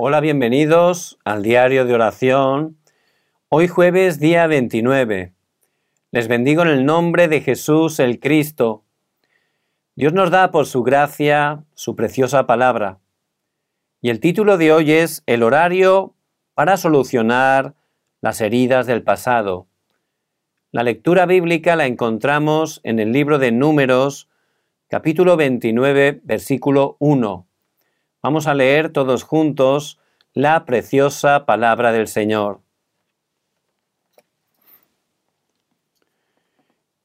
Hola, 0.00 0.20
bienvenidos 0.20 1.18
al 1.24 1.42
diario 1.42 1.84
de 1.84 1.92
oración. 1.92 2.78
Hoy 3.48 3.66
jueves 3.66 4.20
día 4.20 4.46
29. 4.46 5.34
Les 6.12 6.28
bendigo 6.28 6.62
en 6.62 6.68
el 6.68 6.84
nombre 6.86 7.26
de 7.26 7.40
Jesús 7.40 7.98
el 7.98 8.20
Cristo. 8.20 8.84
Dios 9.96 10.12
nos 10.12 10.30
da 10.30 10.52
por 10.52 10.66
su 10.66 10.84
gracia 10.84 11.64
su 11.74 11.96
preciosa 11.96 12.46
palabra. 12.46 13.00
Y 14.00 14.10
el 14.10 14.20
título 14.20 14.56
de 14.56 14.72
hoy 14.72 14.92
es 14.92 15.24
El 15.26 15.42
horario 15.42 16.14
para 16.54 16.76
solucionar 16.76 17.74
las 18.20 18.40
heridas 18.40 18.86
del 18.86 19.02
pasado. 19.02 19.66
La 20.70 20.84
lectura 20.84 21.26
bíblica 21.26 21.74
la 21.74 21.86
encontramos 21.86 22.80
en 22.84 23.00
el 23.00 23.10
libro 23.10 23.40
de 23.40 23.50
Números, 23.50 24.28
capítulo 24.86 25.36
29, 25.36 26.20
versículo 26.22 26.94
1. 27.00 27.47
Vamos 28.22 28.48
a 28.48 28.54
leer 28.54 28.92
todos 28.92 29.22
juntos 29.22 29.98
la 30.34 30.64
preciosa 30.64 31.46
palabra 31.46 31.92
del 31.92 32.08
Señor. 32.08 32.60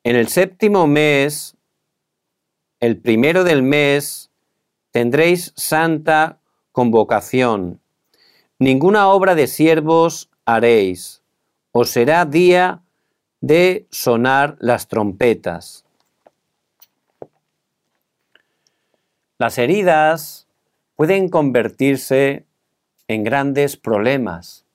En 0.04 0.16
el 0.16 0.28
séptimo 0.28 0.88
mes, 0.88 1.56
el 2.80 3.00
primero 3.00 3.44
del 3.44 3.62
mes, 3.62 4.32
tendréis 4.92 5.54
santa 5.56 6.40
convocación. 6.72 7.80
Ninguna 8.58 9.08
obra 9.08 9.36
de 9.36 9.48
siervos 9.48 10.30
haréis. 10.46 11.22
Os 11.72 11.90
será 11.92 12.26
día 12.26 12.82
de 13.40 13.88
sonar 13.92 14.58
las 14.60 14.88
trompetas. 14.88 15.86
Las 19.38 19.58
heridas 19.58 20.48
pueden 20.96 21.30
convertirse 21.30 22.46
en 23.08 23.24
grandes 23.24 23.78
problemas. 23.78 24.66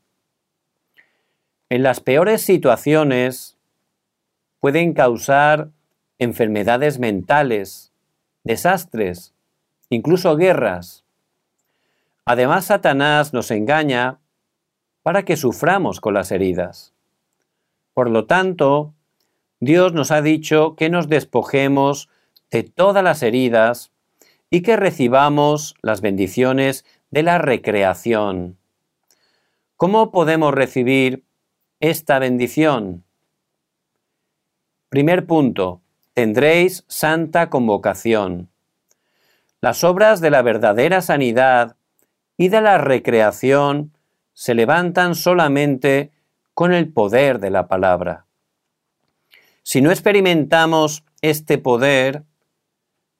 En 1.70 1.82
las 1.82 2.00
peores 2.00 2.42
situaciones 2.42 3.56
pueden 4.60 4.92
causar 4.92 5.68
enfermedades 6.18 6.98
mentales, 6.98 7.92
desastres, 8.44 9.34
incluso 9.90 10.36
guerras. 10.36 11.04
Además, 12.24 12.66
Satanás 12.66 13.32
nos 13.32 13.50
engaña 13.50 14.18
para 15.02 15.24
que 15.24 15.36
suframos 15.36 16.00
con 16.00 16.14
las 16.14 16.32
heridas. 16.32 16.92
Por 17.94 18.10
lo 18.10 18.26
tanto, 18.26 18.94
Dios 19.60 19.92
nos 19.92 20.10
ha 20.10 20.22
dicho 20.22 20.74
que 20.76 20.90
nos 20.90 21.08
despojemos 21.08 22.08
de 22.50 22.62
todas 22.62 23.02
las 23.02 23.22
heridas 23.22 23.92
y 24.50 24.62
que 24.62 24.76
recibamos 24.76 25.74
las 25.82 26.00
bendiciones 26.00 26.84
de 27.10 27.22
la 27.22 27.38
recreación. 27.38 28.58
¿Cómo 29.76 30.10
podemos 30.10 30.54
recibir 30.54 31.24
esta 31.80 32.18
bendición? 32.18 33.04
Primer 34.88 35.26
punto, 35.26 35.82
tendréis 36.14 36.84
santa 36.88 37.50
convocación. 37.50 38.48
Las 39.60 39.84
obras 39.84 40.20
de 40.20 40.30
la 40.30 40.42
verdadera 40.42 41.02
sanidad 41.02 41.76
y 42.36 42.48
de 42.48 42.60
la 42.60 42.78
recreación 42.78 43.92
se 44.32 44.54
levantan 44.54 45.14
solamente 45.14 46.12
con 46.54 46.72
el 46.72 46.92
poder 46.92 47.38
de 47.38 47.50
la 47.50 47.68
palabra. 47.68 48.26
Si 49.62 49.80
no 49.82 49.90
experimentamos 49.90 51.04
este 51.20 51.58
poder, 51.58 52.22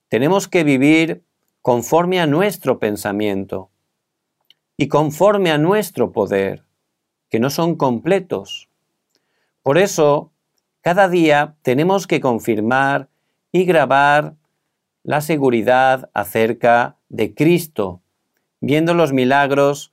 tenemos 0.09 0.49
que 0.49 0.65
vivir 0.65 1.23
conforme 1.63 2.21
a 2.21 2.27
nuestro 2.27 2.79
pensamiento 2.79 3.71
y 4.77 4.89
conforme 4.89 5.51
a 5.51 5.59
nuestro 5.59 6.13
poder, 6.13 6.65
que 7.31 7.41
no 7.41 7.51
son 7.51 7.77
completos. 7.77 8.69
Por 9.63 9.77
eso, 9.77 10.31
cada 10.81 11.09
día 11.09 11.57
tenemos 11.63 12.07
que 12.07 12.21
confirmar 12.21 13.09
y 13.53 13.65
grabar 13.65 14.35
la 15.03 15.21
seguridad 15.21 16.11
acerca 16.15 16.97
de 17.09 17.35
Cristo, 17.35 18.01
viendo 18.61 18.95
los 18.95 19.13
milagros 19.13 19.93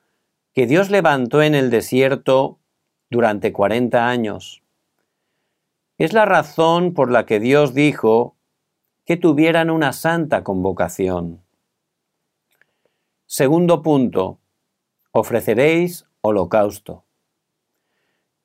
que 0.54 0.68
Dios 0.68 0.90
levantó 0.90 1.42
en 1.42 1.56
el 1.56 1.70
desierto 1.70 2.60
durante 3.10 3.52
40 3.52 4.08
años. 4.08 4.62
Es 5.98 6.14
la 6.14 6.26
razón 6.26 6.94
por 6.94 7.12
la 7.12 7.26
que 7.26 7.40
Dios 7.40 7.74
dijo 7.74 8.35
que 9.06 9.18
tuvieran 9.18 9.70
una 9.70 9.94
santa 9.94 10.44
convocación. 10.44 11.42
Segundo 13.28 13.82
punto, 13.82 14.40
ofreceréis 15.12 16.06
holocausto. 16.22 17.04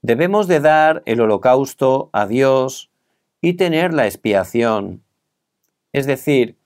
Debemos 0.03 0.49
de 0.49 0.61
dar 0.61 1.03
el 1.07 1.21
holocausto 1.21 2.11
a 2.13 2.27
Dios 2.27 2.91
y 3.41 3.55
tener 3.55 3.93
la 3.93 4.07
expiación, 4.07 5.03
es 5.93 6.07
decir, 6.07 6.57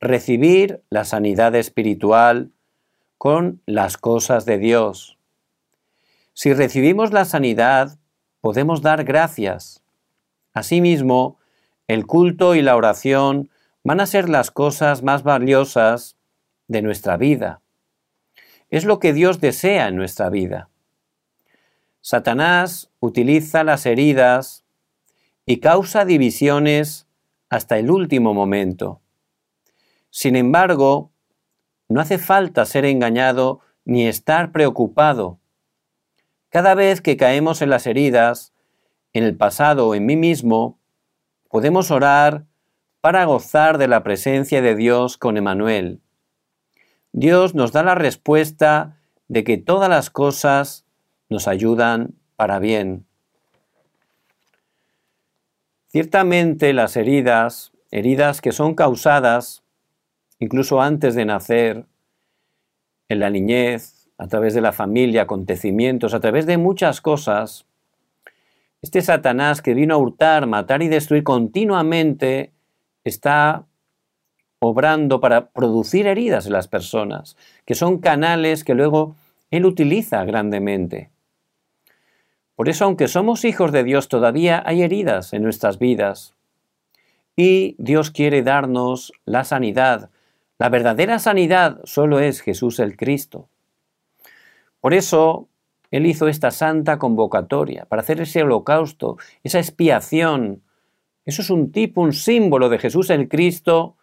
recibir 0.00 0.82
la 0.90 1.04
sanidad 1.04 1.54
espiritual 1.54 2.52
con 3.18 3.62
las 3.66 3.96
cosas 3.96 4.44
de 4.44 4.58
Dios. 4.58 5.18
Si 6.34 6.52
recibimos 6.52 7.12
la 7.12 7.24
sanidad, 7.24 7.98
podemos 8.40 8.82
dar 8.82 9.04
gracias. 9.04 9.82
Asimismo, 10.52 11.38
el 11.88 12.06
culto 12.06 12.54
y 12.54 12.62
la 12.62 12.76
oración 12.76 13.50
van 13.82 14.00
a 14.00 14.06
ser 14.06 14.28
las 14.28 14.50
cosas 14.50 15.02
más 15.02 15.22
valiosas 15.22 16.16
de 16.68 16.82
nuestra 16.82 17.16
vida. 17.16 17.60
Es 18.70 18.84
lo 18.84 18.98
que 18.98 19.12
Dios 19.12 19.40
desea 19.40 19.88
en 19.88 19.96
nuestra 19.96 20.30
vida. 20.30 20.70
Satanás 22.00 22.90
utiliza 23.00 23.64
las 23.64 23.86
heridas 23.86 24.64
y 25.46 25.58
causa 25.58 26.04
divisiones 26.04 27.06
hasta 27.50 27.78
el 27.78 27.90
último 27.90 28.34
momento. 28.34 29.00
Sin 30.10 30.36
embargo, 30.36 31.10
no 31.88 32.00
hace 32.00 32.18
falta 32.18 32.64
ser 32.64 32.84
engañado 32.84 33.60
ni 33.84 34.06
estar 34.06 34.52
preocupado. 34.52 35.38
Cada 36.48 36.74
vez 36.74 37.00
que 37.00 37.16
caemos 37.16 37.62
en 37.62 37.70
las 37.70 37.86
heridas, 37.86 38.52
en 39.12 39.24
el 39.24 39.36
pasado 39.36 39.88
o 39.88 39.94
en 39.94 40.06
mí 40.06 40.16
mismo, 40.16 40.78
podemos 41.54 41.92
orar 41.92 42.46
para 43.00 43.24
gozar 43.26 43.78
de 43.78 43.86
la 43.86 44.02
presencia 44.02 44.60
de 44.60 44.74
Dios 44.74 45.16
con 45.16 45.36
Emanuel. 45.36 46.00
Dios 47.12 47.54
nos 47.54 47.70
da 47.70 47.84
la 47.84 47.94
respuesta 47.94 48.98
de 49.28 49.44
que 49.44 49.56
todas 49.56 49.88
las 49.88 50.10
cosas 50.10 50.84
nos 51.28 51.46
ayudan 51.46 52.16
para 52.34 52.58
bien. 52.58 53.06
Ciertamente 55.86 56.72
las 56.72 56.96
heridas, 56.96 57.70
heridas 57.92 58.40
que 58.40 58.50
son 58.50 58.74
causadas 58.74 59.62
incluso 60.40 60.82
antes 60.82 61.14
de 61.14 61.24
nacer, 61.24 61.86
en 63.08 63.20
la 63.20 63.30
niñez, 63.30 64.10
a 64.18 64.26
través 64.26 64.54
de 64.54 64.60
la 64.60 64.72
familia, 64.72 65.22
acontecimientos, 65.22 66.14
a 66.14 66.20
través 66.20 66.46
de 66.46 66.58
muchas 66.58 67.00
cosas, 67.00 67.64
este 68.84 69.00
Satanás 69.00 69.62
que 69.62 69.72
vino 69.72 69.94
a 69.94 69.96
hurtar, 69.96 70.46
matar 70.46 70.82
y 70.82 70.88
destruir 70.88 71.24
continuamente 71.24 72.52
está 73.02 73.64
obrando 74.58 75.20
para 75.20 75.48
producir 75.48 76.06
heridas 76.06 76.44
en 76.44 76.52
las 76.52 76.68
personas, 76.68 77.34
que 77.64 77.74
son 77.74 77.96
canales 77.96 78.62
que 78.62 78.74
luego 78.74 79.16
él 79.50 79.64
utiliza 79.64 80.22
grandemente. 80.26 81.08
Por 82.56 82.68
eso, 82.68 82.84
aunque 82.84 83.08
somos 83.08 83.46
hijos 83.46 83.72
de 83.72 83.84
Dios, 83.84 84.08
todavía 84.08 84.62
hay 84.66 84.82
heridas 84.82 85.32
en 85.32 85.44
nuestras 85.44 85.78
vidas. 85.78 86.34
Y 87.36 87.76
Dios 87.78 88.10
quiere 88.10 88.42
darnos 88.42 89.14
la 89.24 89.44
sanidad. 89.44 90.10
La 90.58 90.68
verdadera 90.68 91.18
sanidad 91.18 91.80
solo 91.84 92.20
es 92.20 92.42
Jesús 92.42 92.80
el 92.80 92.98
Cristo. 92.98 93.48
Por 94.82 94.92
eso, 94.92 95.48
él 95.96 96.06
hizo 96.06 96.26
esta 96.26 96.50
santa 96.50 96.98
convocatoria 96.98 97.84
para 97.84 98.02
hacer 98.02 98.20
ese 98.20 98.42
holocausto, 98.42 99.16
esa 99.44 99.60
expiación. 99.60 100.62
Eso 101.24 101.40
es 101.40 101.50
un 101.50 101.70
tipo, 101.70 102.00
un 102.00 102.12
símbolo 102.12 102.68
de 102.68 102.78
Jesús 102.78 103.10
el 103.10 103.28
Cristo, 103.28 103.94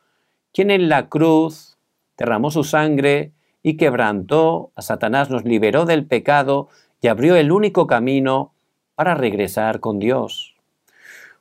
quien 0.53 0.71
en 0.71 0.87
la 0.87 1.09
cruz 1.09 1.77
derramó 2.17 2.49
su 2.49 2.63
sangre 2.63 3.33
y 3.61 3.75
quebrantó 3.75 4.71
a 4.75 4.81
Satanás, 4.81 5.29
nos 5.29 5.43
liberó 5.43 5.83
del 5.83 6.05
pecado 6.05 6.69
y 7.01 7.07
abrió 7.07 7.35
el 7.35 7.51
único 7.51 7.87
camino 7.87 8.53
para 8.95 9.13
regresar 9.13 9.81
con 9.81 9.99
Dios. 9.99 10.55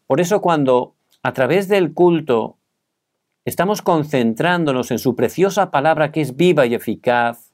Por 0.08 0.20
eso 0.20 0.40
cuando 0.40 0.94
a 1.22 1.32
través 1.32 1.68
del 1.68 1.94
culto 1.94 2.56
estamos 3.44 3.82
concentrándonos 3.82 4.90
en 4.90 4.98
su 4.98 5.14
preciosa 5.14 5.70
palabra 5.70 6.10
que 6.10 6.22
es 6.22 6.34
viva 6.34 6.66
y 6.66 6.74
eficaz, 6.74 7.49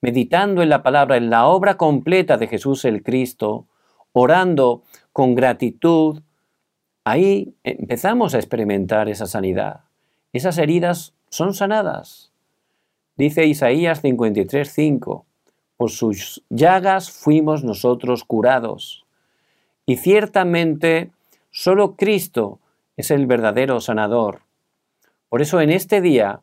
meditando 0.00 0.62
en 0.62 0.68
la 0.68 0.82
palabra, 0.82 1.16
en 1.16 1.30
la 1.30 1.46
obra 1.46 1.76
completa 1.76 2.36
de 2.36 2.46
Jesús 2.46 2.84
el 2.84 3.02
Cristo, 3.02 3.66
orando 4.12 4.82
con 5.12 5.34
gratitud, 5.34 6.22
ahí 7.04 7.54
empezamos 7.64 8.34
a 8.34 8.38
experimentar 8.38 9.08
esa 9.08 9.26
sanidad. 9.26 9.80
Esas 10.32 10.58
heridas 10.58 11.14
son 11.28 11.54
sanadas. 11.54 12.32
Dice 13.16 13.46
Isaías 13.46 14.02
53:5, 14.02 15.24
por 15.76 15.90
sus 15.90 16.42
llagas 16.48 17.10
fuimos 17.10 17.64
nosotros 17.64 18.24
curados. 18.24 19.04
Y 19.86 19.96
ciertamente 19.96 21.10
solo 21.50 21.96
Cristo 21.96 22.60
es 22.96 23.10
el 23.10 23.26
verdadero 23.26 23.80
sanador. 23.80 24.42
Por 25.28 25.42
eso 25.42 25.60
en 25.60 25.70
este 25.70 26.00
día, 26.00 26.40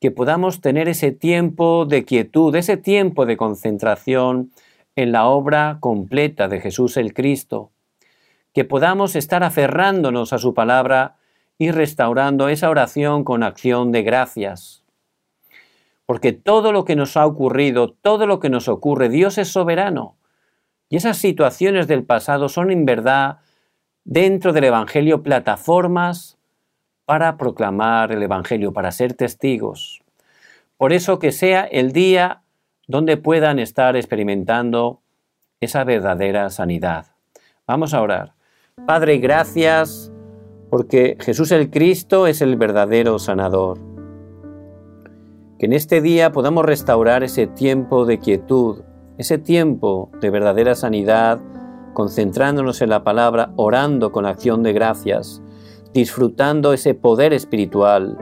que 0.00 0.10
podamos 0.10 0.60
tener 0.62 0.88
ese 0.88 1.12
tiempo 1.12 1.84
de 1.84 2.04
quietud, 2.04 2.54
ese 2.54 2.76
tiempo 2.78 3.26
de 3.26 3.36
concentración 3.36 4.50
en 4.96 5.12
la 5.12 5.26
obra 5.26 5.76
completa 5.80 6.48
de 6.48 6.60
Jesús 6.60 6.96
el 6.96 7.12
Cristo, 7.12 7.70
que 8.54 8.64
podamos 8.64 9.14
estar 9.14 9.44
aferrándonos 9.44 10.32
a 10.32 10.38
su 10.38 10.54
palabra 10.54 11.16
y 11.58 11.70
restaurando 11.70 12.48
esa 12.48 12.70
oración 12.70 13.24
con 13.24 13.42
acción 13.42 13.92
de 13.92 14.02
gracias. 14.02 14.82
Porque 16.06 16.32
todo 16.32 16.72
lo 16.72 16.84
que 16.84 16.96
nos 16.96 17.16
ha 17.16 17.26
ocurrido, 17.26 17.92
todo 17.92 18.26
lo 18.26 18.40
que 18.40 18.48
nos 18.48 18.68
ocurre, 18.68 19.10
Dios 19.10 19.36
es 19.38 19.48
soberano. 19.48 20.16
Y 20.88 20.96
esas 20.96 21.18
situaciones 21.18 21.86
del 21.86 22.04
pasado 22.04 22.48
son 22.48 22.72
en 22.72 22.84
verdad 22.84 23.38
dentro 24.04 24.52
del 24.52 24.64
Evangelio 24.64 25.22
plataformas 25.22 26.39
para 27.10 27.36
proclamar 27.36 28.12
el 28.12 28.22
Evangelio, 28.22 28.72
para 28.72 28.92
ser 28.92 29.14
testigos. 29.14 30.00
Por 30.76 30.92
eso 30.92 31.18
que 31.18 31.32
sea 31.32 31.64
el 31.64 31.90
día 31.90 32.42
donde 32.86 33.16
puedan 33.16 33.58
estar 33.58 33.96
experimentando 33.96 35.00
esa 35.58 35.82
verdadera 35.82 36.48
sanidad. 36.50 37.06
Vamos 37.66 37.94
a 37.94 38.00
orar. 38.00 38.34
Padre, 38.86 39.18
gracias 39.18 40.12
porque 40.70 41.16
Jesús 41.18 41.50
el 41.50 41.68
Cristo 41.70 42.28
es 42.28 42.42
el 42.42 42.54
verdadero 42.54 43.18
sanador. 43.18 43.80
Que 45.58 45.66
en 45.66 45.72
este 45.72 46.00
día 46.00 46.30
podamos 46.30 46.64
restaurar 46.64 47.24
ese 47.24 47.48
tiempo 47.48 48.06
de 48.06 48.20
quietud, 48.20 48.84
ese 49.18 49.36
tiempo 49.36 50.12
de 50.20 50.30
verdadera 50.30 50.76
sanidad, 50.76 51.40
concentrándonos 51.92 52.80
en 52.82 52.90
la 52.90 53.02
palabra, 53.02 53.50
orando 53.56 54.12
con 54.12 54.26
acción 54.26 54.62
de 54.62 54.72
gracias, 54.72 55.42
disfrutando 55.92 56.72
ese 56.72 56.94
poder 56.94 57.32
espiritual. 57.32 58.16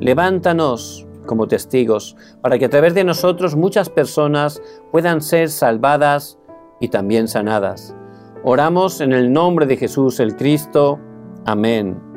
Levántanos 0.00 1.06
como 1.26 1.48
testigos 1.48 2.16
para 2.42 2.58
que 2.58 2.66
a 2.66 2.70
través 2.70 2.94
de 2.94 3.04
nosotros 3.04 3.56
muchas 3.56 3.88
personas 3.88 4.62
puedan 4.92 5.22
ser 5.22 5.48
salvadas 5.50 6.38
y 6.80 6.88
también 6.88 7.28
sanadas. 7.28 7.94
Oramos 8.42 9.00
en 9.00 9.12
el 9.12 9.32
nombre 9.32 9.66
de 9.66 9.76
Jesús 9.76 10.20
el 10.20 10.36
Cristo. 10.36 10.98
Amén. 11.46 12.13